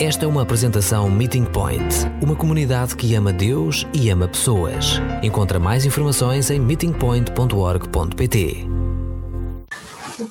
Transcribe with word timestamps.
Esta 0.00 0.26
é 0.26 0.28
uma 0.28 0.42
apresentação 0.42 1.10
Meeting 1.10 1.46
Point, 1.46 1.82
uma 2.22 2.36
comunidade 2.36 2.94
que 2.94 3.16
ama 3.16 3.32
Deus 3.32 3.84
e 3.92 4.08
ama 4.10 4.28
pessoas. 4.28 5.00
Encontra 5.24 5.58
mais 5.58 5.84
informações 5.84 6.52
em 6.52 6.60
meetingpoint.org.pt. 6.60 8.64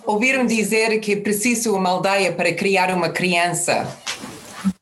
Ouviram 0.05 0.45
dizer 0.45 0.97
que 1.01 1.11
é 1.11 1.17
preciso 1.17 1.75
uma 1.75 1.89
aldeia 1.89 2.31
para 2.31 2.53
criar 2.53 2.95
uma 2.95 3.09
criança. 3.09 3.85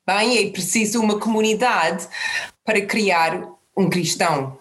Bem, 0.05 0.37
é 0.37 0.51
preciso 0.51 1.01
uma 1.01 1.19
comunidade 1.19 2.07
para 2.63 2.79
criar 2.85 3.41
um 3.75 3.89
cristão. 3.89 4.55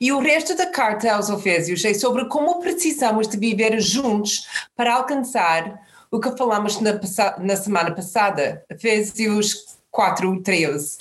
E 0.00 0.12
o 0.12 0.20
resto 0.20 0.56
da 0.56 0.66
carta 0.66 1.12
aos 1.12 1.28
Efésios 1.28 1.84
é 1.84 1.94
sobre 1.94 2.26
como 2.26 2.60
precisamos 2.60 3.26
de 3.26 3.36
viver 3.36 3.80
juntos 3.80 4.46
para 4.76 4.94
alcançar 4.94 5.80
o 6.12 6.20
que 6.20 6.36
falamos 6.36 6.78
na, 6.78 7.00
na 7.38 7.56
semana 7.56 7.94
passada, 7.94 8.62
Efésios 8.68 9.78
4, 9.90 10.42
13. 10.42 10.98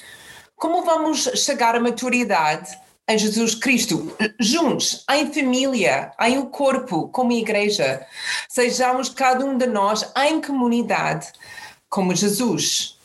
Como 0.55 0.85
vamos 0.85 1.23
chegar 1.35 1.75
à 1.75 1.79
maturidade 1.81 2.79
em 3.09 3.17
Jesus 3.17 3.53
Cristo, 3.55 4.15
juntos, 4.39 5.03
em 5.11 5.33
família, 5.33 6.13
em 6.21 6.37
um 6.37 6.45
corpo, 6.45 7.09
como 7.09 7.33
igreja. 7.33 8.05
Sejamos 8.47 9.09
cada 9.09 9.43
um 9.43 9.57
de 9.57 9.67
nós 9.67 10.09
em 10.15 10.41
comunidade, 10.41 11.27
como 11.89 12.15
Jesus. 12.15 12.97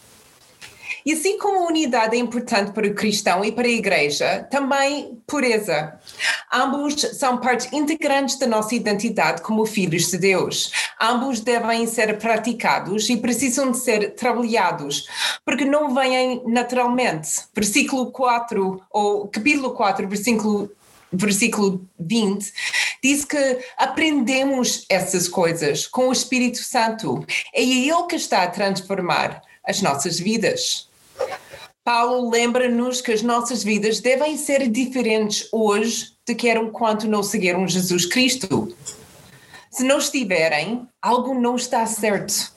E 1.06 1.12
assim 1.12 1.38
como 1.38 1.68
unidade 1.68 2.16
é 2.16 2.18
importante 2.18 2.72
para 2.72 2.84
o 2.84 2.92
cristão 2.92 3.44
e 3.44 3.52
para 3.52 3.68
a 3.68 3.70
igreja, 3.70 4.44
também 4.50 5.22
pureza. 5.24 6.00
Ambos 6.52 7.00
são 7.16 7.38
partes 7.38 7.72
integrantes 7.72 8.36
da 8.40 8.46
nossa 8.48 8.74
identidade 8.74 9.40
como 9.40 9.64
filhos 9.64 10.10
de 10.10 10.18
Deus. 10.18 10.72
Ambos 11.00 11.38
devem 11.38 11.86
ser 11.86 12.18
praticados 12.18 13.08
e 13.08 13.16
precisam 13.18 13.70
de 13.70 13.78
ser 13.78 14.16
trabalhados, 14.16 15.06
porque 15.44 15.64
não 15.64 15.94
vêm 15.94 16.42
naturalmente. 16.44 17.30
Versículo 17.54 18.10
4, 18.10 18.82
ou 18.90 19.28
capítulo 19.28 19.70
4, 19.74 20.08
versículo 20.08 20.72
versículo 21.12 21.88
20, 22.00 22.52
diz 23.00 23.24
que 23.24 23.58
aprendemos 23.76 24.84
essas 24.88 25.28
coisas 25.28 25.86
com 25.86 26.08
o 26.08 26.12
Espírito 26.12 26.58
Santo. 26.58 27.24
É 27.54 27.62
Ele 27.62 28.06
que 28.08 28.16
está 28.16 28.42
a 28.42 28.50
transformar 28.50 29.40
as 29.64 29.80
nossas 29.80 30.18
vidas. 30.18 30.88
Paulo 31.86 32.28
lembra-nos 32.28 33.00
que 33.00 33.12
as 33.12 33.22
nossas 33.22 33.62
vidas 33.62 34.00
devem 34.00 34.36
ser 34.36 34.68
diferentes 34.68 35.48
hoje 35.52 36.16
do 36.26 36.34
que 36.34 36.48
eram 36.48 36.68
quando 36.68 37.04
não 37.04 37.22
seguiram 37.22 37.68
Jesus 37.68 38.04
Cristo. 38.04 38.74
Se 39.70 39.84
não 39.84 39.98
estiverem, 39.98 40.88
algo 41.00 41.32
não 41.32 41.54
está 41.54 41.86
certo. 41.86 42.52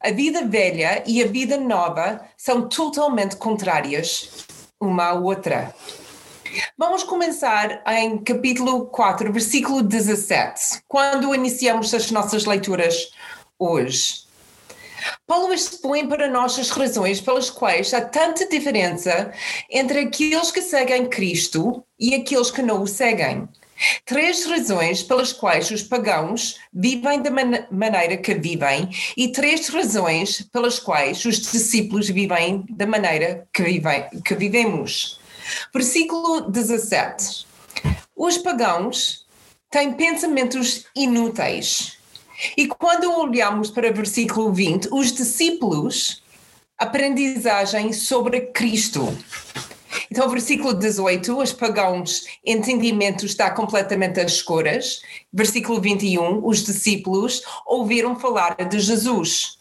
A 0.00 0.10
vida 0.10 0.46
velha 0.46 1.04
e 1.06 1.22
a 1.22 1.26
vida 1.26 1.58
nova 1.58 2.22
são 2.38 2.66
totalmente 2.66 3.36
contrárias 3.36 4.46
uma 4.80 5.08
à 5.08 5.12
outra. 5.12 5.74
Vamos 6.78 7.02
começar 7.02 7.82
em 7.86 8.16
capítulo 8.16 8.86
4, 8.86 9.30
versículo 9.30 9.82
17, 9.82 10.80
quando 10.88 11.34
iniciamos 11.34 11.92
as 11.92 12.10
nossas 12.10 12.46
leituras 12.46 13.10
hoje. 13.58 14.23
Paulo 15.26 15.52
expõe 15.52 16.06
para 16.06 16.28
nós 16.28 16.58
as 16.58 16.70
razões 16.70 17.20
pelas 17.20 17.50
quais 17.50 17.92
há 17.94 18.00
tanta 18.00 18.46
diferença 18.48 19.32
entre 19.70 20.00
aqueles 20.00 20.50
que 20.50 20.62
seguem 20.62 21.06
Cristo 21.06 21.84
e 21.98 22.14
aqueles 22.14 22.50
que 22.50 22.62
não 22.62 22.82
o 22.82 22.86
seguem. 22.86 23.48
Três 24.04 24.44
razões 24.46 25.02
pelas 25.02 25.32
quais 25.32 25.70
os 25.70 25.82
pagãos 25.82 26.58
vivem 26.72 27.20
da 27.20 27.30
man 27.30 27.66
maneira 27.70 28.16
que 28.16 28.34
vivem 28.34 28.88
e 29.16 29.32
três 29.32 29.68
razões 29.68 30.42
pelas 30.52 30.78
quais 30.78 31.24
os 31.24 31.40
discípulos 31.40 32.08
vivem 32.08 32.64
da 32.70 32.86
maneira 32.86 33.46
que, 33.52 33.62
vivem, 33.62 34.04
que 34.24 34.34
vivemos. 34.34 35.18
Versículo 35.72 36.50
17. 36.50 37.46
Os 38.16 38.38
pagãos 38.38 39.26
têm 39.70 39.92
pensamentos 39.92 40.86
inúteis 40.94 41.98
e 42.56 42.66
quando 42.66 43.12
olhamos 43.12 43.70
para 43.70 43.90
o 43.90 43.94
versículo 43.94 44.52
20, 44.52 44.88
os 44.92 45.12
discípulos, 45.12 46.22
aprendizagem 46.78 47.92
sobre 47.92 48.40
Cristo. 48.40 49.16
Então, 50.10 50.28
versículo 50.28 50.74
18, 50.74 51.38
os 51.38 51.52
pagãos, 51.52 52.24
entendimento 52.44 53.24
está 53.24 53.50
completamente 53.50 54.20
às 54.20 54.32
escuras. 54.32 55.02
Versículo 55.32 55.80
21, 55.80 56.46
os 56.46 56.64
discípulos 56.64 57.42
ouviram 57.66 58.18
falar 58.18 58.56
de 58.56 58.78
Jesus. 58.80 59.58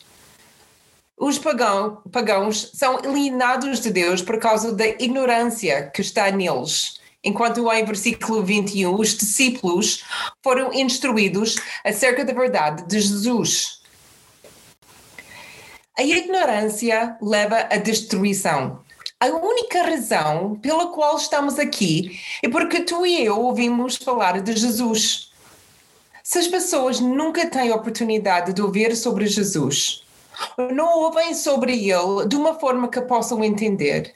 Os 1.17 1.37
pagão, 1.37 2.01
pagãos 2.11 2.71
são 2.73 2.97
alienados 2.97 3.79
de 3.79 3.91
Deus 3.91 4.21
por 4.21 4.39
causa 4.39 4.73
da 4.73 4.87
ignorância 4.87 5.89
que 5.93 6.01
está 6.01 6.29
neles 6.31 7.02
enquanto 7.23 7.71
em 7.71 7.85
versículo 7.85 8.43
21 8.43 8.99
os 8.99 9.15
discípulos 9.15 10.03
foram 10.43 10.73
instruídos 10.73 11.55
acerca 11.83 12.25
da 12.25 12.33
verdade 12.33 12.85
de 12.87 12.99
Jesus. 12.99 13.81
A 15.97 16.03
ignorância 16.03 17.17
leva 17.21 17.67
à 17.69 17.77
destruição. 17.77 18.79
A 19.19 19.27
única 19.27 19.83
razão 19.83 20.55
pela 20.55 20.87
qual 20.87 21.15
estamos 21.15 21.57
aqui 21.57 22.19
é 22.41 22.49
porque 22.49 22.81
tu 22.81 23.05
e 23.05 23.23
eu 23.23 23.39
ouvimos 23.39 23.95
falar 23.95 24.41
de 24.41 24.55
Jesus. 24.55 25.31
Se 26.23 26.39
as 26.39 26.47
pessoas 26.47 26.99
nunca 26.99 27.49
têm 27.49 27.71
oportunidade 27.71 28.53
de 28.53 28.61
ouvir 28.61 28.95
sobre 28.95 29.27
Jesus, 29.27 30.03
não 30.73 30.99
ouvem 30.99 31.33
sobre 31.33 31.73
ele 31.73 32.27
de 32.27 32.35
uma 32.35 32.59
forma 32.59 32.87
que 32.87 33.01
possam 33.01 33.43
entender, 33.43 34.15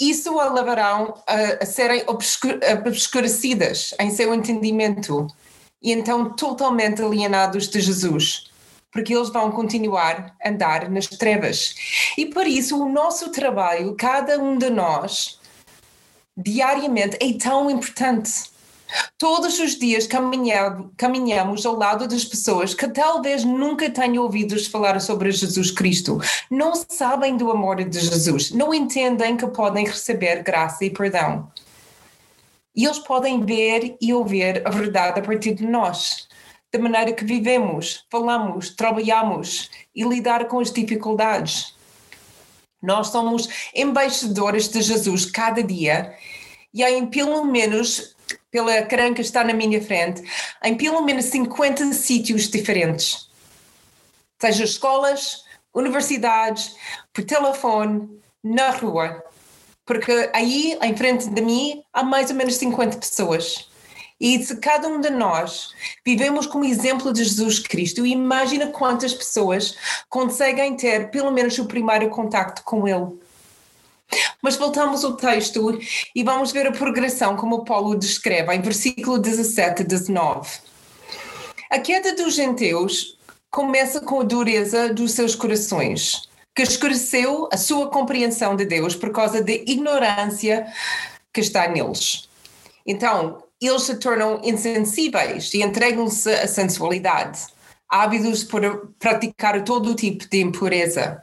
isso 0.00 0.38
a 0.38 0.52
levarão 0.52 1.14
a, 1.26 1.62
a 1.62 1.66
serem 1.66 2.04
obscur, 2.06 2.58
obscurecidas 2.86 3.94
em 3.98 4.10
seu 4.10 4.32
entendimento 4.32 5.26
e 5.82 5.92
então 5.92 6.30
totalmente 6.30 7.02
alienados 7.02 7.68
de 7.68 7.80
Jesus, 7.80 8.50
porque 8.92 9.14
eles 9.14 9.28
vão 9.30 9.50
continuar 9.50 10.34
a 10.42 10.48
andar 10.48 10.88
nas 10.90 11.06
trevas. 11.06 11.74
E 12.16 12.26
por 12.26 12.46
isso 12.46 12.80
o 12.80 12.88
nosso 12.88 13.30
trabalho, 13.30 13.94
cada 13.96 14.38
um 14.38 14.56
de 14.56 14.70
nós, 14.70 15.38
diariamente, 16.36 17.16
é 17.20 17.32
tão 17.38 17.70
importante 17.70 18.50
Todos 19.18 19.58
os 19.58 19.76
dias 19.78 20.08
caminhamos 20.96 21.66
ao 21.66 21.76
lado 21.76 22.06
das 22.06 22.24
pessoas 22.24 22.72
que 22.72 22.88
talvez 22.88 23.44
nunca 23.44 23.90
tenham 23.90 24.22
ouvido 24.22 24.58
falar 24.70 25.00
sobre 25.00 25.30
Jesus 25.30 25.70
Cristo, 25.70 26.18
não 26.50 26.72
sabem 26.74 27.36
do 27.36 27.50
amor 27.50 27.84
de 27.84 28.00
Jesus, 28.00 28.50
não 28.50 28.72
entendem 28.72 29.36
que 29.36 29.46
podem 29.48 29.86
receber 29.86 30.42
graça 30.42 30.84
e 30.84 30.90
perdão. 30.90 31.50
E 32.74 32.84
eles 32.84 32.98
podem 32.98 33.44
ver 33.44 33.96
e 34.00 34.14
ouvir 34.14 34.62
a 34.66 34.70
verdade 34.70 35.18
a 35.18 35.22
partir 35.22 35.54
de 35.54 35.66
nós, 35.66 36.28
da 36.72 36.78
maneira 36.78 37.12
que 37.12 37.24
vivemos, 37.24 38.06
falamos, 38.10 38.70
trabalhamos 38.70 39.70
e 39.94 40.04
lidar 40.04 40.46
com 40.46 40.60
as 40.60 40.70
dificuldades. 40.70 41.74
Nós 42.80 43.08
somos 43.08 43.48
embaixadores 43.74 44.68
de 44.68 44.80
Jesus 44.80 45.26
cada 45.26 45.62
dia 45.62 46.14
e 46.72 46.84
em 46.84 47.06
pelo 47.06 47.44
menos 47.44 48.14
pela 48.50 48.76
ecrã 48.76 49.12
que 49.12 49.20
está 49.20 49.44
na 49.44 49.52
minha 49.52 49.80
frente, 49.82 50.22
em 50.62 50.76
pelo 50.76 51.02
menos 51.02 51.26
50 51.26 51.92
sítios 51.92 52.48
diferentes. 52.48 53.28
Seja 54.40 54.64
escolas, 54.64 55.44
universidades, 55.74 56.74
por 57.12 57.24
telefone, 57.24 58.08
na 58.42 58.70
rua. 58.70 59.22
Porque 59.84 60.30
aí, 60.32 60.78
em 60.82 60.96
frente 60.96 61.28
de 61.28 61.40
mim, 61.40 61.82
há 61.92 62.02
mais 62.02 62.30
ou 62.30 62.36
menos 62.36 62.56
50 62.56 62.98
pessoas. 62.98 63.68
E 64.20 64.42
se 64.42 64.56
cada 64.56 64.88
um 64.88 65.00
de 65.00 65.10
nós 65.10 65.70
vivemos 66.04 66.46
como 66.46 66.64
exemplo 66.64 67.12
de 67.12 67.22
Jesus 67.22 67.60
Cristo, 67.60 68.04
imagina 68.04 68.66
quantas 68.68 69.14
pessoas 69.14 69.76
conseguem 70.08 70.76
ter 70.76 71.10
pelo 71.10 71.30
menos 71.30 71.56
o 71.58 71.66
primeiro 71.66 72.10
contacto 72.10 72.62
com 72.64 72.86
Ele. 72.88 73.18
Mas 74.42 74.56
voltamos 74.56 75.04
ao 75.04 75.16
texto 75.16 75.78
e 76.14 76.22
vamos 76.22 76.52
ver 76.52 76.66
a 76.66 76.72
progressão 76.72 77.36
como 77.36 77.64
Paulo 77.64 77.96
descreve 77.96 78.54
em 78.54 78.60
versículo 78.60 79.18
17 79.18 79.82
e 79.82 79.84
19. 79.84 80.48
A 81.70 81.78
queda 81.78 82.14
dos 82.14 82.34
gentios 82.34 83.18
começa 83.50 84.00
com 84.00 84.20
a 84.20 84.24
dureza 84.24 84.92
dos 84.92 85.12
seus 85.12 85.34
corações, 85.34 86.28
que 86.54 86.62
escureceu 86.62 87.48
a 87.52 87.56
sua 87.56 87.90
compreensão 87.90 88.56
de 88.56 88.64
Deus 88.64 88.94
por 88.94 89.10
causa 89.10 89.42
da 89.42 89.52
ignorância 89.52 90.66
que 91.32 91.40
está 91.40 91.68
neles. 91.68 92.28
Então, 92.86 93.42
eles 93.60 93.82
se 93.82 93.96
tornam 93.96 94.40
insensíveis 94.42 95.52
e 95.52 95.62
entregam-se 95.62 96.30
à 96.30 96.46
sensualidade, 96.46 97.40
ávidos 97.88 98.44
por 98.44 98.92
praticar 98.98 99.62
todo 99.64 99.90
o 99.90 99.94
tipo 99.94 100.28
de 100.28 100.40
impureza. 100.40 101.22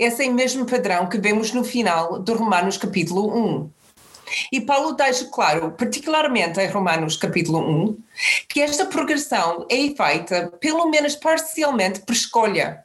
Esse 0.00 0.24
é 0.24 0.30
o 0.30 0.32
mesmo 0.32 0.64
padrão 0.64 1.06
que 1.06 1.18
vemos 1.18 1.52
no 1.52 1.62
final 1.62 2.20
de 2.20 2.32
Romanos 2.32 2.78
capítulo 2.78 3.36
1. 3.36 3.70
E 4.50 4.58
Paulo 4.58 4.92
deixa 4.92 5.26
claro, 5.26 5.72
particularmente 5.72 6.58
em 6.58 6.68
Romanos 6.68 7.18
capítulo 7.18 7.58
1, 7.58 7.98
que 8.48 8.62
esta 8.62 8.86
progressão 8.86 9.66
é 9.68 9.76
feita 9.94 10.50
pelo 10.58 10.88
menos 10.88 11.14
parcialmente 11.16 12.00
por 12.00 12.14
escolha. 12.14 12.82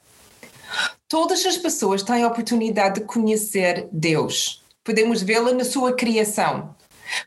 Todas 1.08 1.46
as 1.46 1.56
pessoas 1.56 2.04
têm 2.04 2.22
a 2.22 2.28
oportunidade 2.28 3.00
de 3.00 3.06
conhecer 3.06 3.88
Deus. 3.94 4.62
Podemos 4.84 5.22
vê-lo 5.22 5.54
na 5.54 5.64
sua 5.64 5.94
criação. 5.94 6.76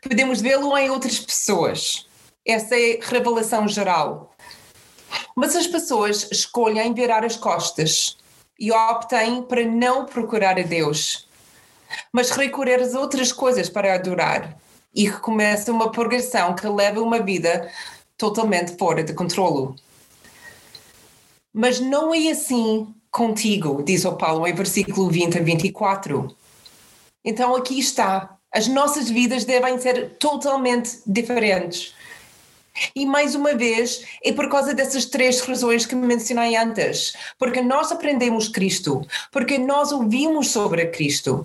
Podemos 0.03 0.39
vê-lo 0.39 0.77
em 0.77 0.91
outras 0.91 1.17
pessoas. 1.17 2.05
Essa 2.45 2.75
é 2.75 2.99
a 3.01 3.05
revelação 3.07 3.67
geral. 3.67 4.35
Mas 5.35 5.55
as 5.55 5.65
pessoas 5.65 6.27
escolhem 6.31 6.93
virar 6.93 7.25
as 7.25 7.35
costas 7.35 8.18
e 8.59 8.71
optem 8.71 9.41
para 9.41 9.65
não 9.65 10.05
procurar 10.05 10.59
a 10.59 10.63
Deus, 10.63 11.27
mas 12.11 12.31
recorrer 12.31 12.81
às 12.81 12.93
outras 12.93 13.31
coisas 13.31 13.69
para 13.69 13.93
adorar. 13.93 14.57
E 14.93 15.09
começa 15.09 15.71
uma 15.71 15.91
progressão 15.91 16.55
que 16.55 16.67
leva 16.67 16.99
uma 16.99 17.19
vida 17.19 17.71
totalmente 18.17 18.75
fora 18.75 19.03
de 19.03 19.13
controlo. 19.13 19.75
Mas 21.53 21.79
não 21.79 22.13
é 22.13 22.29
assim 22.29 22.93
contigo, 23.11 23.81
diz 23.83 24.03
o 24.05 24.13
Paulo 24.13 24.47
em 24.47 24.53
versículo 24.53 25.09
20 25.09 25.37
a 25.37 25.41
24. 25.41 26.35
Então 27.23 27.55
aqui 27.55 27.79
está. 27.79 28.37
As 28.51 28.67
nossas 28.67 29.09
vidas 29.09 29.45
devem 29.45 29.79
ser 29.79 30.17
totalmente 30.17 30.99
diferentes. 31.05 31.93
E 32.95 33.05
mais 33.05 33.35
uma 33.35 33.53
vez, 33.53 34.05
é 34.23 34.31
por 34.31 34.49
causa 34.49 34.73
dessas 34.73 35.05
três 35.05 35.41
razões 35.41 35.85
que 35.85 35.95
mencionei 35.95 36.55
antes. 36.55 37.13
Porque 37.37 37.61
nós 37.61 37.91
aprendemos 37.91 38.47
Cristo, 38.47 39.05
porque 39.31 39.57
nós 39.57 39.91
ouvimos 39.91 40.49
sobre 40.49 40.85
Cristo 40.87 41.43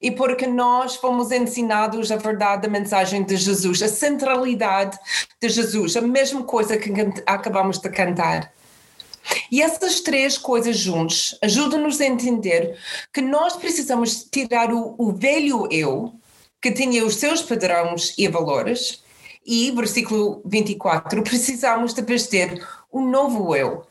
e 0.00 0.10
porque 0.10 0.46
nós 0.46 0.96
fomos 0.96 1.30
ensinados 1.30 2.12
a 2.12 2.16
verdade 2.16 2.62
da 2.62 2.68
mensagem 2.68 3.22
de 3.22 3.36
Jesus, 3.36 3.82
a 3.82 3.88
centralidade 3.88 4.98
de 5.40 5.48
Jesus, 5.48 5.96
a 5.96 6.02
mesma 6.02 6.42
coisa 6.42 6.76
que 6.76 6.92
acabamos 7.26 7.78
de 7.78 7.88
cantar. 7.88 8.52
E 9.50 9.62
essas 9.62 10.00
três 10.00 10.36
coisas 10.36 10.76
juntos 10.76 11.38
ajudam-nos 11.42 12.00
a 12.00 12.04
entender 12.04 12.76
que 13.12 13.22
nós 13.22 13.56
precisamos 13.56 14.24
tirar 14.24 14.72
o, 14.72 14.94
o 14.98 15.12
velho 15.12 15.66
eu, 15.70 16.12
que 16.60 16.72
tinha 16.72 17.04
os 17.04 17.16
seus 17.16 17.42
padrões 17.42 18.14
e 18.18 18.28
valores, 18.28 19.02
e, 19.44 19.70
versículo 19.72 20.42
24, 20.44 21.22
precisamos 21.24 21.92
de 21.92 22.02
vestir 22.02 22.66
o 22.90 23.00
novo 23.00 23.54
eu, 23.54 23.84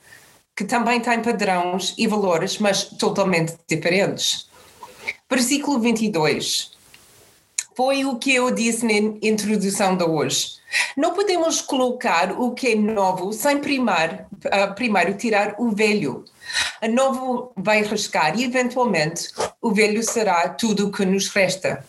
que 0.55 0.63
também 0.63 1.00
tem 1.00 1.21
padrões 1.21 1.94
e 1.97 2.07
valores, 2.07 2.57
mas 2.59 2.83
totalmente 2.83 3.55
diferentes. 3.67 4.47
Versículo 5.29 5.79
22. 5.79 6.71
Foi 7.75 8.05
o 8.05 8.17
que 8.17 8.35
eu 8.35 8.51
disse 8.51 8.85
na 8.85 9.17
introdução 9.21 9.97
de 9.97 10.03
hoje. 10.03 10.61
Não 10.95 11.13
podemos 11.13 11.61
colocar 11.61 12.31
o 12.39 12.51
que 12.51 12.69
é 12.69 12.75
novo 12.75 13.33
sem 13.33 13.57
primar, 13.59 14.27
uh, 14.45 14.75
primeiro 14.75 15.15
tirar 15.15 15.55
o 15.57 15.71
velho. 15.71 16.23
A 16.81 16.88
novo 16.88 17.51
vai 17.55 17.81
rasgar 17.81 18.38
e, 18.38 18.44
eventualmente, 18.44 19.29
o 19.61 19.71
velho 19.71 20.03
será 20.03 20.50
tudo 20.50 20.88
o 20.88 20.91
que 20.91 21.05
nos 21.05 21.29
resta. 21.29 21.83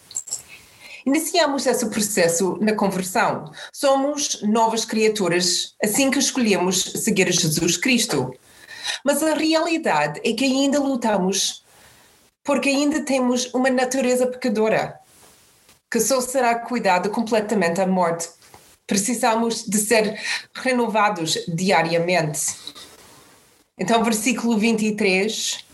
Iniciamos 1.06 1.66
esse 1.66 1.86
processo 1.90 2.56
na 2.60 2.74
conversão. 2.74 3.50
Somos 3.72 4.40
novas 4.42 4.84
criaturas 4.84 5.74
assim 5.82 6.10
que 6.10 6.18
escolhemos 6.18 6.82
seguir 6.82 7.30
Jesus 7.30 7.76
Cristo. 7.76 8.34
Mas 9.04 9.22
a 9.22 9.34
realidade 9.34 10.20
é 10.24 10.32
que 10.32 10.44
ainda 10.44 10.78
lutamos 10.78 11.62
porque 12.42 12.68
ainda 12.68 13.00
temos 13.00 13.52
uma 13.54 13.70
natureza 13.70 14.26
pecadora 14.26 14.98
que 15.90 16.00
só 16.00 16.20
será 16.20 16.54
cuidada 16.58 17.08
completamente 17.08 17.80
à 17.80 17.86
morte. 17.86 18.28
Precisamos 18.86 19.64
de 19.64 19.78
ser 19.78 20.20
renovados 20.54 21.38
diariamente. 21.48 22.54
Então, 23.78 24.04
versículo 24.04 24.58
23, 24.58 25.64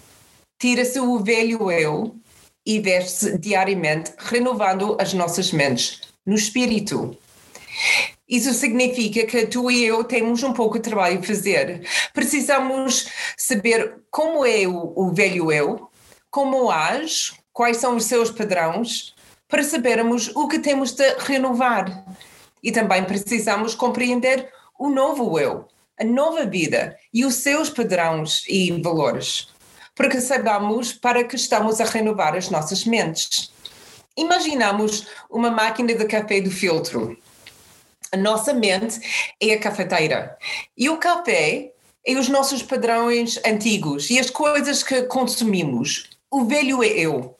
tira-se 0.58 1.00
o 1.00 1.18
velho 1.18 1.70
eu 1.70 2.14
e 2.64 2.78
veste-se 2.78 3.38
diariamente, 3.38 4.12
renovando 4.18 4.96
as 5.00 5.12
nossas 5.14 5.52
mentes 5.52 6.00
no 6.24 6.34
espírito. 6.34 7.16
Isso 8.28 8.52
significa 8.52 9.26
que 9.26 9.46
tu 9.46 9.70
e 9.70 9.84
eu 9.84 10.04
temos 10.04 10.42
um 10.42 10.52
pouco 10.52 10.78
de 10.78 10.84
trabalho 10.84 11.18
a 11.18 11.22
fazer. 11.22 11.84
Precisamos 12.14 13.08
saber 13.36 13.96
como 14.10 14.44
é 14.46 14.66
o, 14.68 14.92
o 14.94 15.12
velho 15.12 15.50
eu, 15.50 15.90
como 16.30 16.70
age, 16.70 17.32
quais 17.52 17.78
são 17.78 17.96
os 17.96 18.04
seus 18.04 18.30
padrões, 18.30 19.14
para 19.48 19.64
sabermos 19.64 20.28
o 20.36 20.46
que 20.46 20.60
temos 20.60 20.92
de 20.92 21.08
renovar. 21.18 22.04
E 22.62 22.70
também 22.70 23.02
precisamos 23.04 23.74
compreender 23.74 24.48
o 24.78 24.88
novo 24.88 25.38
eu, 25.38 25.66
a 25.98 26.04
nova 26.04 26.44
vida 26.44 26.96
e 27.12 27.24
os 27.24 27.34
seus 27.34 27.68
padrões 27.68 28.44
e 28.48 28.70
valores 28.80 29.48
para 30.00 30.08
que 30.08 30.20
saibamos 30.22 30.94
para 30.94 31.24
que 31.24 31.36
estamos 31.36 31.78
a 31.78 31.84
renovar 31.84 32.34
as 32.34 32.48
nossas 32.48 32.86
mentes. 32.86 33.52
Imaginamos 34.16 35.06
uma 35.28 35.50
máquina 35.50 35.92
de 35.92 36.06
café 36.06 36.40
do 36.40 36.50
filtro. 36.50 37.18
A 38.10 38.16
nossa 38.16 38.54
mente 38.54 38.98
é 39.38 39.52
a 39.52 39.60
cafeteira 39.60 40.38
e 40.74 40.88
o 40.88 40.96
café 40.96 41.74
é 42.02 42.14
os 42.14 42.30
nossos 42.30 42.62
padrões 42.62 43.38
antigos 43.44 44.08
e 44.08 44.18
as 44.18 44.30
coisas 44.30 44.82
que 44.82 45.02
consumimos. 45.02 46.08
O 46.30 46.46
velho 46.46 46.82
é 46.82 46.88
eu 46.88 47.36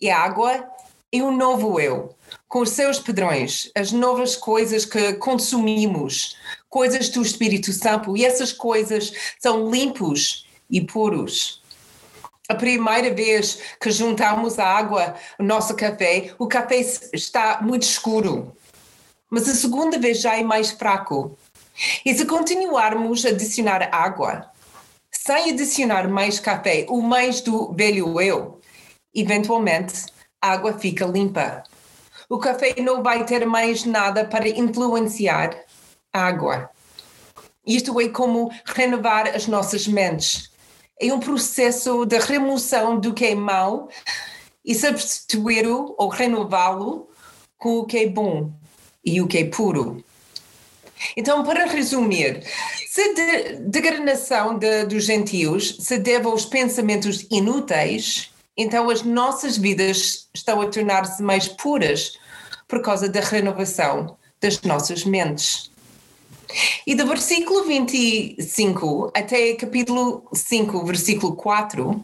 e 0.00 0.08
a 0.08 0.20
água 0.20 0.66
é 1.12 1.22
o 1.22 1.30
novo 1.30 1.78
eu, 1.78 2.14
com 2.48 2.60
os 2.60 2.70
seus 2.70 2.98
padrões, 2.98 3.70
as 3.74 3.92
novas 3.92 4.36
coisas 4.36 4.86
que 4.86 5.12
consumimos, 5.12 6.34
coisas 6.70 7.10
do 7.10 7.20
Espírito 7.20 7.70
Santo, 7.74 8.16
e 8.16 8.24
essas 8.24 8.54
coisas 8.54 9.12
são 9.38 9.70
limpos 9.70 10.46
e 10.70 10.80
puros. 10.80 11.59
A 12.50 12.54
primeira 12.56 13.14
vez 13.14 13.60
que 13.80 13.92
juntamos 13.92 14.58
a 14.58 14.66
água 14.66 15.14
no 15.38 15.46
nosso 15.46 15.72
café, 15.76 16.34
o 16.36 16.48
café 16.48 16.80
está 17.12 17.60
muito 17.62 17.84
escuro. 17.84 18.52
Mas 19.30 19.48
a 19.48 19.54
segunda 19.54 20.00
vez 20.00 20.20
já 20.20 20.36
é 20.36 20.42
mais 20.42 20.72
fraco. 20.72 21.38
E 22.04 22.12
se 22.12 22.26
continuarmos 22.26 23.24
a 23.24 23.28
adicionar 23.28 23.88
água, 23.92 24.50
sem 25.12 25.52
adicionar 25.52 26.08
mais 26.08 26.40
café 26.40 26.86
ou 26.88 27.00
mais 27.00 27.40
do 27.40 27.72
velho 27.72 28.20
eu, 28.20 28.60
eventualmente 29.14 30.06
a 30.42 30.50
água 30.50 30.76
fica 30.76 31.06
limpa. 31.06 31.62
O 32.28 32.36
café 32.38 32.74
não 32.80 33.00
vai 33.00 33.24
ter 33.24 33.46
mais 33.46 33.84
nada 33.84 34.24
para 34.24 34.48
influenciar 34.48 35.56
a 36.12 36.26
água. 36.26 36.68
Isto 37.64 38.00
é 38.00 38.08
como 38.08 38.50
renovar 38.64 39.28
as 39.36 39.46
nossas 39.46 39.86
mentes 39.86 40.50
é 41.00 41.12
um 41.12 41.18
processo 41.18 42.04
de 42.04 42.18
remoção 42.18 43.00
do 43.00 43.14
que 43.14 43.26
é 43.26 43.34
mau 43.34 43.88
e 44.64 44.74
substituí-lo 44.74 45.94
ou 45.96 46.08
renová-lo 46.08 47.08
com 47.56 47.78
o 47.78 47.86
que 47.86 47.98
é 47.98 48.06
bom 48.06 48.52
e 49.04 49.20
o 49.20 49.26
que 49.26 49.38
é 49.38 49.44
puro. 49.44 50.04
Então, 51.16 51.42
para 51.42 51.64
resumir, 51.64 52.42
se 52.86 53.00
a 53.00 53.58
degradação 53.60 54.58
de, 54.58 54.84
dos 54.84 55.04
gentios 55.04 55.78
se 55.80 55.96
deve 55.96 56.26
aos 56.26 56.44
pensamentos 56.44 57.26
inúteis, 57.30 58.30
então 58.54 58.90
as 58.90 59.02
nossas 59.02 59.56
vidas 59.56 60.28
estão 60.34 60.60
a 60.60 60.68
tornar-se 60.68 61.22
mais 61.22 61.48
puras 61.48 62.18
por 62.68 62.82
causa 62.82 63.08
da 63.08 63.20
renovação 63.20 64.18
das 64.40 64.60
nossas 64.60 65.04
mentes. 65.04 65.69
E 66.86 66.94
do 66.94 67.06
versículo 67.06 67.64
25 67.64 69.12
até 69.14 69.54
capítulo 69.54 70.28
5, 70.32 70.84
versículo 70.84 71.36
4, 71.36 72.02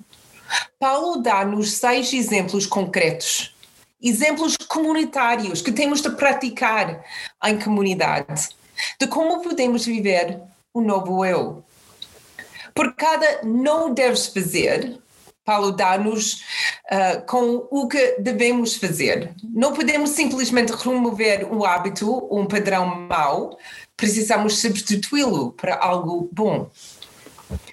Paulo 0.78 1.22
dá-nos 1.22 1.72
seis 1.72 2.12
exemplos 2.12 2.66
concretos, 2.66 3.54
exemplos 4.00 4.56
comunitários 4.68 5.62
que 5.62 5.72
temos 5.72 6.00
de 6.00 6.10
praticar 6.10 7.04
em 7.44 7.58
comunidade, 7.58 8.48
de 9.00 9.06
como 9.06 9.42
podemos 9.42 9.84
viver 9.84 10.40
o 10.72 10.80
novo 10.80 11.24
eu. 11.24 11.64
Por 12.74 12.94
cada 12.94 13.42
não 13.42 13.94
deves 13.94 14.26
fazer, 14.26 15.00
Paulo 15.46 15.70
dá-nos 15.70 16.42
uh, 16.90 17.24
com 17.26 17.66
o 17.70 17.88
que 17.88 18.16
devemos 18.18 18.76
fazer. 18.76 19.32
Não 19.42 19.72
podemos 19.72 20.10
simplesmente 20.10 20.72
remover 20.72 21.50
um 21.50 21.64
hábito, 21.64 22.28
um 22.30 22.44
padrão 22.46 22.84
mau, 22.84 23.56
precisamos 23.96 24.58
substituí-lo 24.58 25.52
para 25.52 25.76
algo 25.76 26.28
bom. 26.32 26.70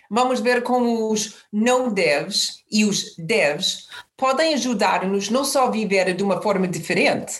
Vamos 0.10 0.40
ver 0.40 0.62
como 0.62 1.12
os 1.12 1.44
não 1.52 1.92
deves 1.92 2.64
e 2.72 2.86
os 2.86 3.16
deves 3.18 3.88
podem 4.16 4.54
ajudar-nos 4.54 5.30
não 5.30 5.44
só 5.44 5.68
a 5.68 5.72
viver 5.72 6.14
de 6.14 6.24
uma 6.24 6.42
forma 6.42 6.68
diferente, 6.68 7.40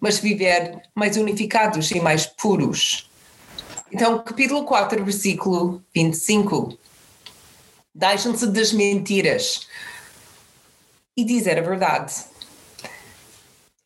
mas 0.00 0.18
viver 0.18 0.80
mais 0.94 1.16
unificados 1.16 1.90
e 1.90 2.00
mais 2.00 2.24
puros. 2.24 3.10
Então, 3.92 4.22
capítulo 4.24 4.64
4, 4.64 5.04
versículo 5.04 5.84
25. 5.94 6.76
Deixam-se 7.94 8.46
das 8.46 8.72
mentiras 8.72 9.68
e 11.16 11.24
dizer 11.24 11.58
a 11.58 11.62
verdade. 11.62 12.14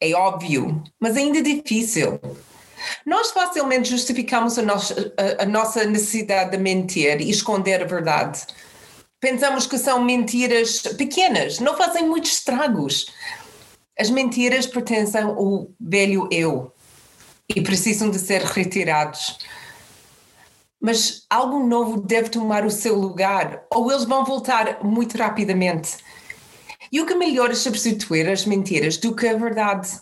É 0.00 0.14
óbvio, 0.14 0.82
mas 0.98 1.16
ainda 1.16 1.42
difícil. 1.42 2.20
Nós 3.08 3.30
facilmente 3.30 3.88
justificamos 3.88 4.58
a 4.58 4.62
nossa, 4.62 5.14
a, 5.16 5.44
a 5.44 5.46
nossa 5.46 5.82
necessidade 5.86 6.50
de 6.50 6.58
mentir 6.58 7.22
e 7.22 7.30
esconder 7.30 7.80
a 7.80 7.86
verdade. 7.86 8.42
Pensamos 9.18 9.66
que 9.66 9.78
são 9.78 10.04
mentiras 10.04 10.82
pequenas, 10.82 11.58
não 11.58 11.74
fazem 11.74 12.06
muitos 12.06 12.32
estragos. 12.32 13.06
As 13.98 14.10
mentiras 14.10 14.66
pertencem 14.66 15.22
ao 15.22 15.70
velho 15.80 16.28
eu 16.30 16.70
e 17.48 17.62
precisam 17.62 18.10
de 18.10 18.18
ser 18.18 18.42
retirados. 18.42 19.38
Mas 20.78 21.24
algo 21.30 21.66
novo 21.66 22.02
deve 22.02 22.28
tomar 22.28 22.66
o 22.66 22.70
seu 22.70 22.94
lugar, 22.94 23.64
ou 23.72 23.90
eles 23.90 24.04
vão 24.04 24.22
voltar 24.22 24.84
muito 24.84 25.16
rapidamente. 25.16 25.96
E 26.92 27.00
o 27.00 27.06
que 27.06 27.14
melhor 27.14 27.50
é 27.50 27.54
substituir 27.54 28.28
as 28.28 28.44
mentiras 28.44 28.98
do 28.98 29.16
que 29.16 29.26
a 29.26 29.34
verdade? 29.34 29.98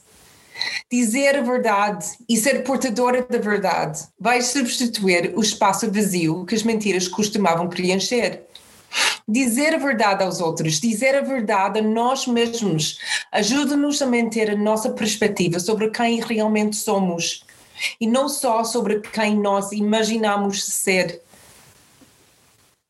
Dizer 0.91 1.37
a 1.37 1.43
verdade 1.43 2.07
e 2.29 2.37
ser 2.37 2.63
portadora 2.63 3.23
da 3.23 3.39
verdade 3.39 4.01
vai 4.19 4.43
substituir 4.43 5.33
o 5.37 5.41
espaço 5.41 5.91
vazio 5.91 6.45
que 6.45 6.55
as 6.55 6.63
mentiras 6.63 7.09
costumavam 7.09 7.69
preencher. 7.69 8.43
Dizer 9.29 9.75
a 9.75 9.79
verdade 9.79 10.23
aos 10.23 10.41
outros, 10.41 10.81
dizer 10.81 11.17
a 11.17 11.21
verdade 11.21 11.81
a 11.81 11.83
nós 11.83 12.27
mesmos, 12.27 12.99
ajuda-nos 13.33 14.01
a 14.01 14.07
manter 14.07 14.51
a 14.51 14.57
nossa 14.57 14.91
perspectiva 14.91 15.59
sobre 15.59 15.91
quem 15.91 16.21
realmente 16.21 16.77
somos 16.77 17.45
e 18.01 18.07
não 18.07 18.29
só 18.29 18.65
sobre 18.65 19.01
quem 19.01 19.37
nós 19.37 19.73
imaginamos 19.73 20.65
ser. 20.65 21.21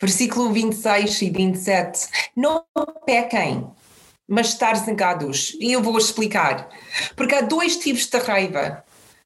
Versículo 0.00 0.52
26 0.52 1.22
e 1.22 1.30
27. 1.30 2.08
Não 2.36 2.62
pequem, 3.06 3.66
mas 4.28 4.48
estar 4.48 4.74
zangados. 4.76 5.56
E 5.60 5.72
eu 5.72 5.82
vou 5.82 5.96
explicar. 5.98 6.68
Porque 7.14 7.34
há 7.34 7.40
dois 7.40 7.76
tipos 7.76 8.06
de 8.06 8.18
raiva: 8.18 8.84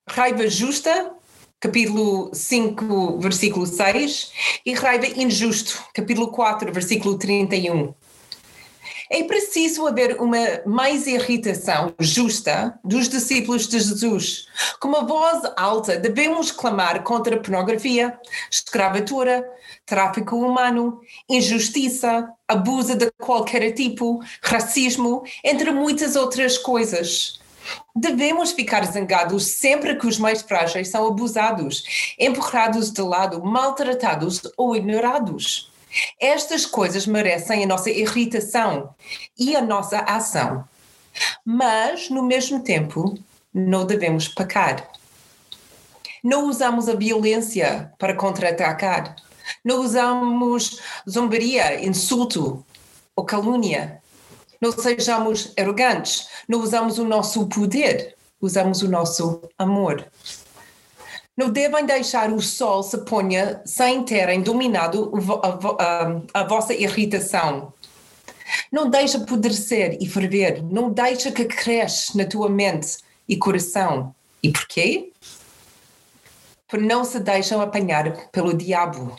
raiva 0.09 0.49
justa, 0.49 1.13
capítulo 1.59 2.31
5, 2.35 3.19
versículo 3.19 3.67
6, 3.67 4.33
e 4.65 4.75
raiva 4.75 5.07
injusto, 5.07 5.83
capítulo 5.95 6.29
4, 6.29 6.73
versículo 6.73 7.19
31. 7.19 7.95
É 9.13 9.25
preciso 9.25 9.89
haver 9.89 10.21
uma 10.21 10.39
mais 10.65 11.09
irritação 11.09 11.93
justa 11.99 12.79
dos 12.85 13.09
discípulos 13.09 13.67
de 13.67 13.81
Jesus. 13.81 14.47
Com 14.79 14.87
uma 14.87 15.05
voz 15.05 15.43
alta, 15.57 15.97
devemos 15.97 16.53
clamar 16.53 17.03
contra 17.03 17.37
pornografia, 17.37 18.17
escravatura, 18.49 19.45
tráfico 19.85 20.37
humano, 20.37 21.01
injustiça, 21.29 22.31
abuso 22.47 22.95
de 22.95 23.11
qualquer 23.19 23.73
tipo, 23.73 24.23
racismo, 24.41 25.25
entre 25.43 25.73
muitas 25.73 26.15
outras 26.15 26.57
coisas. 26.57 27.41
Devemos 27.97 28.53
ficar 28.53 28.85
zangados 28.87 29.45
sempre 29.45 29.97
que 29.97 30.07
os 30.07 30.19
mais 30.19 30.41
frágeis 30.41 30.87
são 30.87 31.09
abusados, 31.09 32.15
empurrados 32.17 32.93
de 32.93 33.03
lado, 33.03 33.43
maltratados 33.43 34.43
ou 34.57 34.77
ignorados. 34.77 35.69
Estas 36.21 36.65
coisas 36.67 37.07
merecem 37.07 37.65
a 37.65 37.67
nossa 37.67 37.91
irritação 37.91 38.95
e 39.39 39.57
a 39.57 39.63
nossa 39.63 39.99
ação. 40.01 40.65
Mas, 41.45 42.09
no 42.11 42.23
mesmo 42.23 42.63
tempo, 42.63 43.19
não 43.53 43.85
devemos 43.85 44.29
pecar. 44.29 44.89
Não 46.23 46.49
usamos 46.49 46.89
a 46.89 46.95
violência 46.95 47.93
para 47.99 48.15
contra-atacar. 48.15 49.17
Não 49.65 49.81
usamos 49.81 50.81
zombaria, 51.09 51.85
insulto 51.85 52.65
ou 53.17 53.25
calúnia. 53.25 54.01
Não 54.61 54.71
sejamos 54.73 55.53
arrogantes. 55.59 56.29
Não 56.49 56.61
usamos 56.61 56.99
o 56.99 57.05
nosso 57.05 57.47
poder. 57.49 58.17
Usamos 58.41 58.83
o 58.83 58.89
nosso 58.89 59.43
amor. 59.59 60.07
Não 61.41 61.49
devem 61.49 61.87
deixar 61.87 62.31
o 62.31 62.39
sol 62.43 62.83
se 62.83 62.99
ponha 62.99 63.63
sem 63.65 64.05
terem 64.05 64.43
dominado 64.43 65.11
a, 66.35 66.45
vossa 66.45 66.75
irritação. 66.75 67.73
Não 68.71 68.91
deixa 68.91 69.17
apodrecer 69.17 69.97
e 70.03 70.07
ferver. 70.07 70.63
Não 70.63 70.91
deixa 70.91 71.33
que 71.33 71.47
cresça 71.47 72.13
na 72.15 72.27
tua 72.27 72.51
mente 72.51 72.99
e 73.27 73.39
coração. 73.39 74.15
E 74.43 74.53
porquê? 74.53 75.15
Porque 76.69 76.87
não 76.87 77.05
se 77.07 77.19
deixam 77.19 77.63
apanhar 77.63 78.29
pelo 78.31 78.53
diabo. 78.53 79.19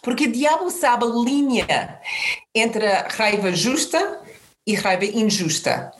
Porque 0.00 0.24
o 0.24 0.32
diabo 0.32 0.70
sabe 0.70 1.04
a 1.04 1.08
linha 1.08 2.00
entre 2.54 2.86
a 2.86 3.06
raiva 3.08 3.52
justa 3.52 4.18
e 4.66 4.74
raiva 4.74 5.04
injusta. 5.04 5.92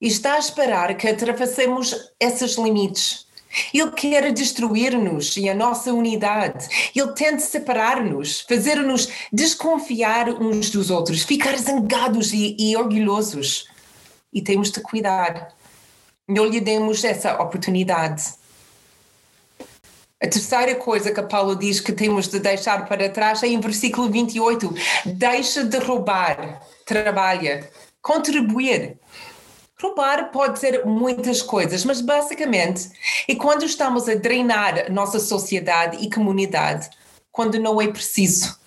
E 0.00 0.06
está 0.06 0.34
a 0.34 0.38
esperar 0.38 0.96
que 0.96 1.08
atravessemos 1.08 2.12
esses 2.20 2.56
limites 2.56 3.28
ele 3.72 3.90
quer 3.92 4.32
destruir-nos 4.32 5.36
e 5.36 5.48
a 5.48 5.54
nossa 5.54 5.92
unidade. 5.92 6.68
Ele 6.94 7.12
tenta 7.12 7.40
separar-nos, 7.40 8.40
fazer-nos 8.42 9.08
desconfiar 9.32 10.28
uns 10.28 10.70
dos 10.70 10.90
outros, 10.90 11.22
ficar 11.22 11.56
zangados 11.58 12.32
e, 12.32 12.56
e 12.58 12.76
orgulhosos. 12.76 13.66
E 14.32 14.40
temos 14.40 14.70
de 14.70 14.80
cuidar. 14.80 15.52
Não 16.28 16.46
lhe 16.46 16.60
demos 16.60 17.02
essa 17.02 17.40
oportunidade. 17.42 18.40
A 20.22 20.28
terceira 20.28 20.74
coisa 20.74 21.12
que 21.12 21.22
Paulo 21.22 21.56
diz 21.56 21.80
que 21.80 21.92
temos 21.92 22.28
de 22.28 22.38
deixar 22.38 22.86
para 22.86 23.08
trás 23.08 23.42
é 23.42 23.48
em 23.48 23.58
versículo 23.58 24.10
28. 24.10 24.74
Deixa 25.06 25.64
de 25.64 25.78
roubar, 25.78 26.60
trabalha, 26.84 27.68
contribuir. 28.02 28.98
Roubar 29.80 30.30
pode 30.30 30.58
ser 30.58 30.84
muitas 30.84 31.40
coisas, 31.40 31.86
mas 31.86 32.02
basicamente 32.02 32.90
é 33.26 33.34
quando 33.34 33.64
estamos 33.64 34.08
a 34.08 34.18
treinar 34.18 34.92
nossa 34.92 35.18
sociedade 35.18 35.96
e 36.04 36.10
comunidade, 36.10 36.90
quando 37.32 37.58
não 37.58 37.80
é 37.80 37.88
preciso. 37.88 38.58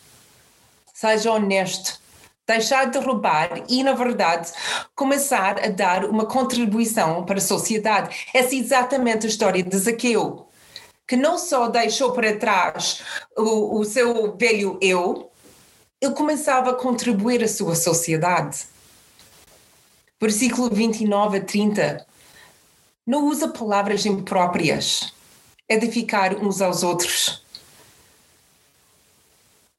Seja 0.91 1.31
honesto, 1.31 2.01
deixar 2.47 2.89
de 2.89 2.97
roubar 2.97 3.63
e, 3.69 3.83
na 3.83 3.93
verdade, 3.93 4.51
começar 4.95 5.63
a 5.63 5.69
dar 5.69 6.05
uma 6.05 6.25
contribuição 6.25 7.23
para 7.25 7.37
a 7.37 7.41
sociedade. 7.41 8.27
Essa 8.33 8.55
é 8.55 8.57
exatamente 8.57 9.27
a 9.27 9.29
história 9.29 9.61
de 9.61 9.77
Zaqueu, 9.77 10.47
que 11.07 11.15
não 11.15 11.37
só 11.37 11.67
deixou 11.67 12.11
para 12.13 12.37
trás 12.37 13.03
o, 13.37 13.79
o 13.79 13.85
seu 13.85 14.35
velho 14.35 14.79
eu, 14.81 15.29
ele 16.01 16.13
começava 16.15 16.71
a 16.71 16.75
contribuir 16.75 17.43
à 17.43 17.47
sua 17.47 17.75
sociedade 17.75 18.72
versículo 20.23 20.69
29 20.69 21.37
a 21.37 21.41
30, 21.41 22.07
não 23.05 23.27
usa 23.27 23.49
palavras 23.49 24.05
impróprias, 24.05 25.13
edificar 25.67 26.37
uns 26.37 26.61
aos 26.61 26.81
outros. 26.81 27.43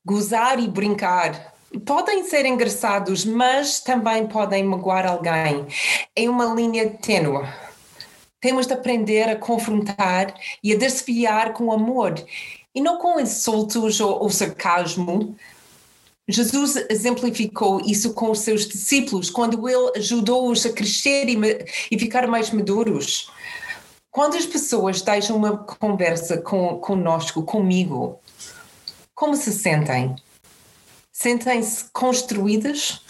Gozar 0.05 0.61
e 0.61 0.69
brincar 0.69 1.55
podem 1.87 2.25
ser 2.25 2.45
engraçados, 2.45 3.25
mas 3.25 3.81
também 3.81 4.27
podem 4.27 4.63
magoar 4.65 5.07
alguém. 5.07 5.67
É 6.15 6.29
uma 6.29 6.55
linha 6.55 6.91
tênue. 6.91 7.49
Temos 8.39 8.67
de 8.67 8.75
aprender 8.75 9.31
a 9.31 9.37
confrontar 9.37 10.35
e 10.63 10.75
a 10.75 10.77
desfiar 10.77 11.55
com 11.55 11.73
amor 11.73 12.23
e 12.75 12.83
não 12.83 12.99
com 12.99 13.19
insultos 13.19 13.99
ou, 13.99 14.21
ou 14.21 14.29
sarcasmo, 14.29 15.35
Jesus 16.27 16.77
exemplificou 16.89 17.83
isso 17.85 18.15
com 18.15 18.31
os 18.31 18.39
seus 18.39 18.67
discípulos 18.67 19.29
quando 19.29 19.69
ele 19.69 19.93
ajudou-os 19.97 20.65
a 20.65 20.73
crescer 20.73 21.29
e, 21.29 21.37
e, 21.91 21.99
ficar 21.99 22.27
mais 22.27 22.51
maduros. 22.51 23.31
Quando 24.11 24.37
as 24.37 24.47
pessoas 24.47 25.03
deixam 25.03 25.37
uma 25.37 25.59
conversa 25.59 26.39
com, 26.39 26.79
conosco, 26.79 27.43
comigo, 27.43 28.19
como 29.15 29.37
se 29.37 29.53
sentem? 29.53 30.17
Sentem-se 31.13 31.85
construídas 31.93 33.03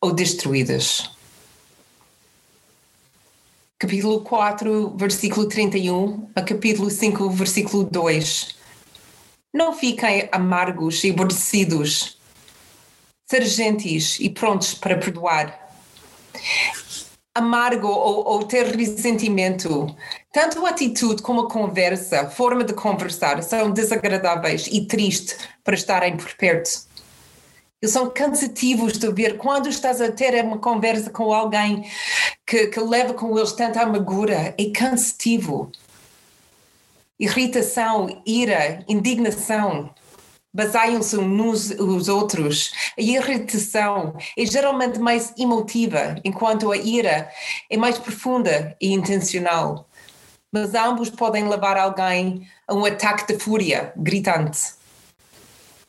ou 0.00 0.12
destruídas? 0.12 1.10
Capítulo 3.80 4.20
4, 4.20 4.96
versículo 4.96 5.48
31 5.48 6.30
a 6.34 6.42
capítulo 6.42 6.88
5, 6.88 7.30
versículo 7.30 7.84
2. 7.84 8.56
Não 9.52 9.72
fiquem 9.72 10.28
amargos 10.30 11.02
e 11.04 11.10
aborrecidos 11.10 12.17
ser 13.30 13.44
gentis 13.44 14.18
e 14.20 14.30
prontos 14.30 14.74
para 14.74 14.96
perdoar. 14.96 15.68
Amargo 17.34 17.86
ou, 17.86 18.26
ou, 18.26 18.42
ter 18.44 18.74
ressentimento, 18.74 19.94
tanto 20.32 20.64
a 20.64 20.70
atitude 20.70 21.22
como 21.22 21.42
a 21.42 21.50
conversa, 21.50 22.28
forma 22.30 22.64
de 22.64 22.72
conversar, 22.72 23.42
são 23.42 23.70
desagradáveis 23.70 24.66
e 24.66 24.86
tristes 24.86 25.36
para 25.62 25.74
estarem 25.74 26.16
por 26.16 26.34
perto. 26.34 26.88
Eles 27.80 27.92
são 27.92 28.10
cansativos 28.10 28.94
de 28.94 29.12
ver 29.12 29.36
quando 29.36 29.68
estás 29.68 30.00
a 30.00 30.10
ter 30.10 30.42
uma 30.42 30.58
conversa 30.58 31.10
com 31.10 31.32
alguém 31.32 31.88
que, 32.44 32.66
que 32.68 32.80
leva 32.80 33.14
com 33.14 33.38
eles 33.38 33.52
tanta 33.52 33.82
amargura, 33.82 34.54
é 34.58 34.70
cansativo. 34.74 35.70
Irritação, 37.20 38.20
ira, 38.26 38.82
indignação, 38.88 39.94
baseiam-se 40.52 41.16
nos 41.16 42.08
outros. 42.08 42.72
A 42.98 43.02
irritação 43.02 44.16
é 44.36 44.46
geralmente 44.46 44.98
mais 44.98 45.32
emotiva, 45.38 46.16
enquanto 46.24 46.72
a 46.72 46.76
ira 46.76 47.30
é 47.70 47.76
mais 47.76 47.98
profunda 47.98 48.76
e 48.80 48.92
intencional. 48.92 49.88
Mas 50.52 50.74
ambos 50.74 51.10
podem 51.10 51.46
levar 51.48 51.76
alguém 51.76 52.48
a 52.66 52.74
um 52.74 52.84
ataque 52.84 53.32
de 53.32 53.38
fúria 53.38 53.92
gritante. 53.96 54.76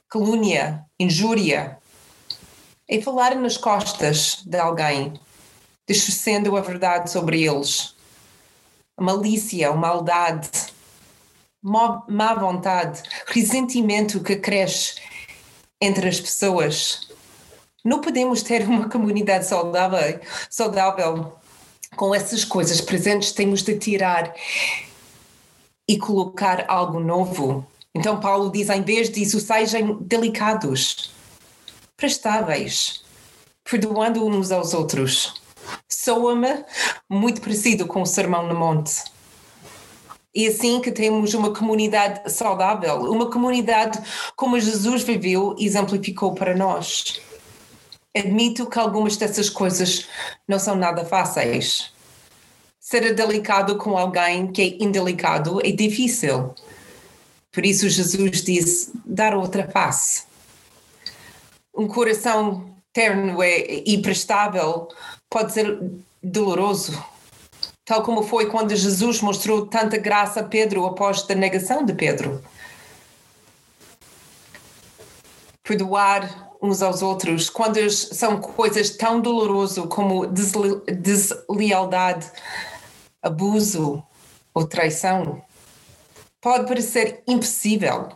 calúnia, 0.09 0.85
injúria. 0.99 1.77
É 2.87 2.99
falar 2.99 3.35
nas 3.35 3.55
costas 3.55 4.43
de 4.45 4.57
alguém, 4.57 5.13
distorcendo 5.87 6.57
a 6.57 6.61
verdade 6.61 7.11
sobre 7.11 7.43
eles. 7.43 7.95
A 8.97 9.03
malícia, 9.03 9.69
a 9.69 9.75
maldade, 9.75 10.49
má 11.61 12.33
vontade, 12.33 13.03
ressentimento 13.29 14.21
que 14.21 14.35
cresce 14.35 14.95
entre 15.81 16.07
as 16.07 16.19
pessoas. 16.19 17.09
Não 17.83 18.01
podemos 18.01 18.43
ter 18.43 18.63
uma 18.67 18.89
comunidade 18.89 19.45
saudável, 19.45 20.19
saudável 20.49 21.33
com 21.95 22.13
essas 22.13 22.43
coisas 22.43 22.81
presentes, 22.81 23.31
temos 23.31 23.61
de 23.61 23.77
tirar 23.77 24.33
e 25.87 25.97
colocar 25.97 26.65
algo 26.67 26.99
novo. 26.99 27.65
Então, 27.95 28.19
Paulo 28.19 28.51
diz: 28.51 28.69
em 28.69 28.81
vez 28.81 29.09
disso, 29.09 29.39
sejam 29.39 29.95
delicados, 30.01 31.11
prestáveis, 31.97 33.03
perdoando 33.63 34.25
uns 34.25 34.51
aos 34.51 34.73
outros. 34.73 35.41
Soa-me 35.87 36.63
muito 37.09 37.41
parecido 37.41 37.85
com 37.87 38.01
o 38.01 38.05
Sermão 38.05 38.47
no 38.47 38.55
Monte. 38.55 39.03
E 40.39 40.47
assim 40.47 40.79
que 40.79 40.89
temos 40.89 41.33
uma 41.33 41.53
comunidade 41.53 42.31
saudável, 42.31 43.01
uma 43.11 43.29
comunidade 43.29 43.99
como 44.37 44.57
Jesus 44.57 45.03
viveu 45.03 45.53
e 45.59 45.65
exemplificou 45.65 46.33
para 46.33 46.55
nós. 46.55 47.19
Admito 48.15 48.65
que 48.65 48.79
algumas 48.79 49.17
dessas 49.17 49.49
coisas 49.49 50.07
não 50.47 50.57
são 50.57 50.77
nada 50.77 51.03
fáceis. 51.03 51.91
Ser 52.79 53.13
delicado 53.13 53.77
com 53.77 53.97
alguém 53.97 54.49
que 54.49 54.61
é 54.61 54.81
indelicado 54.81 55.59
é 55.61 55.73
difícil. 55.73 56.55
Por 57.51 57.65
isso 57.65 57.89
Jesus 57.89 58.41
disse: 58.41 58.93
dar 59.05 59.35
outra 59.35 59.67
face. 59.67 60.23
Um 61.75 61.85
coração 61.85 62.73
terno 62.93 63.43
e 63.43 64.01
prestável 64.01 64.87
pode 65.29 65.51
ser 65.51 65.77
doloroso, 66.23 66.97
tal 67.89 68.03
como 68.03 68.21
foi 68.21 68.45
quando 68.45 68.75
Jesus 68.75 69.19
mostrou 69.19 69.65
tanta 69.65 69.97
graça 69.97 70.41
a 70.41 70.43
Pedro 70.43 70.85
após 70.85 71.25
a 71.27 71.33
negação 71.33 71.83
de 71.83 71.91
Pedro. 71.91 72.39
Perdoar 75.63 76.51
uns 76.61 76.83
aos 76.83 77.01
outros 77.01 77.49
quando 77.49 77.89
são 77.89 78.39
coisas 78.39 78.91
tão 78.91 79.19
dolorosas 79.19 79.83
como 79.87 80.27
deslealdade, 80.27 82.31
abuso 83.23 84.03
ou 84.53 84.67
traição. 84.67 85.41
Pode 86.39 86.67
parecer 86.67 87.23
impossível, 87.27 88.09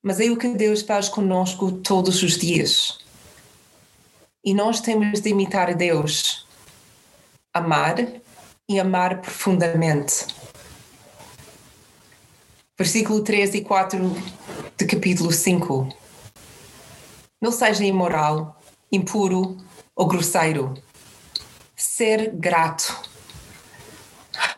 mas 0.00 0.20
é 0.20 0.26
o 0.26 0.36
que 0.36 0.54
Deus 0.54 0.82
faz 0.82 1.08
conosco 1.08 1.72
todos 1.72 2.22
os 2.22 2.38
dias. 2.38 3.00
E 4.44 4.54
nós 4.54 4.80
temos 4.80 5.20
de 5.20 5.30
imitar 5.30 5.68
a 5.68 5.72
Deus, 5.72 6.46
amar 7.52 8.21
e 8.72 8.80
amar 8.80 9.20
profundamente. 9.20 10.26
Versículo 12.78 13.22
3 13.22 13.54
e 13.56 13.60
4 13.60 13.98
de 14.76 14.86
capítulo 14.86 15.30
5. 15.30 15.88
Não 17.40 17.52
seja 17.52 17.84
imoral, 17.84 18.60
impuro 18.90 19.58
ou 19.94 20.06
grosseiro. 20.06 20.74
Ser 21.76 22.30
grato. 22.34 22.96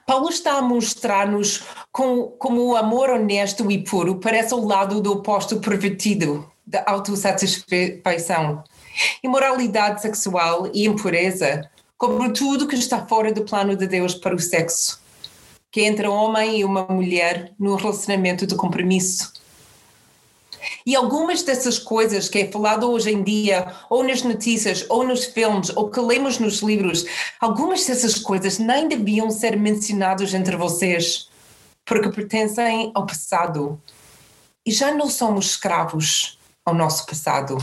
Paulo 0.07 0.29
está 0.29 0.59
a 0.59 0.63
mostrar-nos 0.63 1.65
como, 1.91 2.37
o 2.41 2.77
amor 2.77 3.11
honesto 3.11 3.71
e 3.71 3.83
puro 3.83 4.21
parece 4.21 4.55
o 4.55 4.65
lado 4.65 5.01
do 5.01 5.13
oposto 5.13 5.59
pervertido 5.59 6.49
da 6.67 6.85
autossatisfação. 6.87 8.63
Imoralidade 9.23 10.03
sexual 10.03 10.71
e 10.73 10.87
impureza 10.87 11.69
como 12.07 12.31
tudo 12.35 12.69
que 12.69 12.77
está 12.77 13.07
fora 13.07 13.33
do 13.33 13.45
plano 13.45 13.75
de 13.75 13.87
Deus 13.87 14.15
para 14.15 14.35
o 14.35 14.39
sexo, 14.39 15.01
que 15.71 15.81
é 15.81 15.85
entre 15.85 16.07
um 16.07 16.13
homem 16.13 16.61
e 16.61 16.65
uma 16.65 16.83
mulher 16.83 17.55
num 17.59 17.77
relacionamento 17.77 18.47
de 18.47 18.55
compromisso. 18.55 19.33
E 20.85 20.95
algumas 20.95 21.43
dessas 21.43 21.79
coisas 21.79 22.29
que 22.29 22.41
é 22.41 22.53
falado 22.53 22.91
hoje 22.91 23.11
em 23.11 23.23
dia, 23.23 23.75
ou 23.89 24.03
nas 24.05 24.23
notícias, 24.23 24.85
ou 24.91 25.03
nos 25.03 25.25
filmes, 25.25 25.75
ou 25.75 25.91
que 25.91 25.99
lemos 25.99 26.39
nos 26.39 26.61
livros, 26.61 27.07
algumas 27.41 27.87
dessas 27.87 28.17
coisas 28.17 28.59
nem 28.59 28.87
deviam 28.87 29.31
ser 29.31 29.57
mencionadas 29.57 30.35
entre 30.35 30.57
vocês, 30.57 31.31
porque 31.87 32.11
pertencem 32.11 32.93
ao 32.95 33.07
passado. 33.07 33.81
E 34.65 34.71
já 34.71 34.93
não 34.93 35.09
somos 35.09 35.47
escravos 35.47 36.39
ao 36.67 36.75
nosso 36.75 37.07
passado 37.07 37.57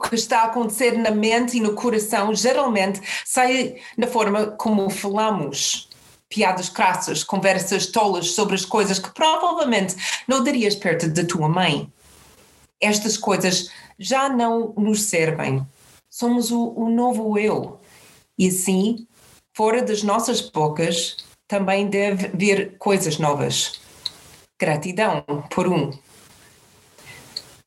que 0.00 0.14
está 0.14 0.42
a 0.42 0.44
acontecer 0.46 0.96
na 0.96 1.10
mente 1.10 1.56
e 1.56 1.60
no 1.60 1.74
coração 1.74 2.34
geralmente 2.34 3.00
sai 3.24 3.76
na 3.96 4.06
forma 4.06 4.46
como 4.46 4.88
falamos. 4.88 5.88
Piadas 6.28 6.68
crassas, 6.68 7.24
conversas 7.24 7.86
tolas 7.86 8.30
sobre 8.30 8.54
as 8.54 8.64
coisas 8.64 8.98
que 8.98 9.12
provavelmente 9.12 9.96
não 10.28 10.44
darias 10.44 10.76
perto 10.76 11.08
da 11.08 11.24
tua 11.24 11.48
mãe. 11.48 11.92
Estas 12.80 13.16
coisas 13.16 13.68
já 13.98 14.28
não 14.28 14.72
nos 14.78 15.02
servem. 15.02 15.66
Somos 16.08 16.50
o, 16.50 16.72
o 16.76 16.88
novo 16.88 17.38
eu. 17.38 17.80
E 18.38 18.48
assim, 18.48 19.06
fora 19.52 19.82
das 19.82 20.02
nossas 20.02 20.40
bocas, 20.40 21.16
também 21.46 21.88
deve 21.88 22.28
vir 22.28 22.78
coisas 22.78 23.18
novas. 23.18 23.80
Gratidão, 24.58 25.24
por 25.50 25.66
um. 25.66 25.90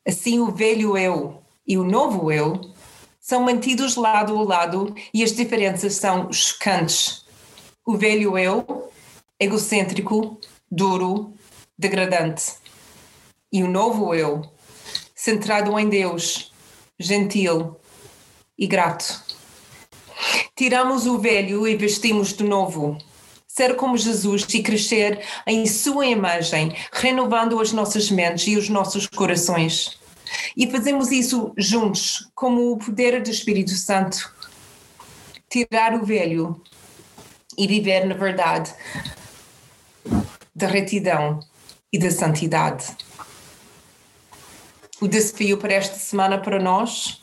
Assim, 0.07 0.39
o 0.39 0.51
velho 0.51 0.97
eu 0.97 1.42
e 1.65 1.77
o 1.77 1.83
novo 1.83 2.31
eu 2.31 2.73
são 3.19 3.43
mantidos 3.43 3.95
lado 3.95 4.37
a 4.37 4.43
lado 4.43 4.93
e 5.13 5.23
as 5.23 5.31
diferenças 5.31 5.95
são 5.95 6.31
chocantes. 6.31 7.23
O 7.85 7.97
velho 7.97 8.37
eu, 8.37 8.91
egocêntrico, 9.39 10.39
duro, 10.69 11.33
degradante. 11.77 12.55
E 13.51 13.63
o 13.63 13.69
novo 13.69 14.13
eu, 14.13 14.41
centrado 15.15 15.77
em 15.79 15.87
Deus, 15.87 16.51
gentil 16.99 17.79
e 18.57 18.67
grato. 18.67 19.23
Tiramos 20.55 21.07
o 21.07 21.17
velho 21.17 21.67
e 21.67 21.75
vestimos 21.75 22.33
do 22.33 22.43
novo. 22.43 22.97
Ser 23.47 23.75
como 23.75 23.97
Jesus 23.97 24.45
e 24.53 24.61
crescer 24.61 25.23
em 25.47 25.65
Sua 25.65 26.05
imagem, 26.05 26.75
renovando 26.91 27.59
as 27.59 27.71
nossas 27.71 28.11
mentes 28.11 28.47
e 28.47 28.57
os 28.57 28.67
nossos 28.67 29.07
corações. 29.07 30.02
E 30.55 30.69
fazemos 30.69 31.11
isso 31.11 31.53
juntos, 31.57 32.29
como 32.35 32.71
o 32.71 32.77
poder 32.77 33.21
do 33.21 33.29
Espírito 33.29 33.71
Santo. 33.71 34.33
Tirar 35.49 35.93
o 35.95 36.05
velho 36.05 36.61
e 37.57 37.67
viver 37.67 38.05
na 38.05 38.15
verdade 38.15 38.73
da 40.55 40.67
retidão 40.67 41.39
e 41.91 41.99
da 41.99 42.11
santidade. 42.11 42.95
O 45.01 45.07
desafio 45.07 45.57
para 45.57 45.73
esta 45.73 45.97
semana 45.97 46.37
para 46.39 46.59
nós 46.59 47.21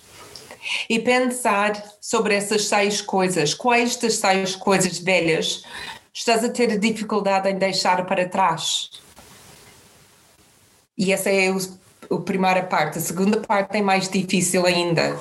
é 0.88 0.98
pensar 0.98 1.82
sobre 2.00 2.34
essas 2.34 2.66
seis 2.66 3.00
coisas. 3.00 3.54
Quais 3.54 3.96
das 3.96 4.16
seis 4.16 4.54
coisas 4.54 4.98
velhas 4.98 5.62
estás 6.12 6.44
a 6.44 6.50
ter 6.50 6.78
dificuldade 6.78 7.48
em 7.48 7.58
deixar 7.58 8.04
para 8.04 8.28
trás? 8.28 8.90
E 10.96 11.12
essa 11.12 11.30
é 11.30 11.50
o 11.50 11.58
a 12.10 12.20
primeira 12.20 12.62
parte. 12.62 12.98
A 12.98 13.00
segunda 13.00 13.40
parte 13.40 13.76
é 13.76 13.82
mais 13.82 14.08
difícil 14.08 14.66
ainda. 14.66 15.16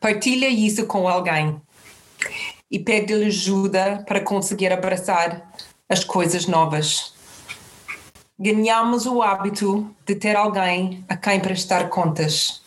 Partilha 0.00 0.48
isso 0.48 0.86
com 0.86 1.08
alguém 1.08 1.60
e 2.70 2.78
pede-lhe 2.78 3.26
ajuda 3.26 4.02
para 4.06 4.20
conseguir 4.20 4.72
abraçar 4.72 5.52
as 5.88 6.02
coisas 6.02 6.46
novas. 6.46 7.14
Ganhamos 8.38 9.06
o 9.06 9.22
hábito 9.22 9.94
de 10.04 10.16
ter 10.16 10.34
alguém 10.34 11.04
a 11.08 11.16
quem 11.16 11.38
prestar 11.38 11.88
contas. 11.88 12.63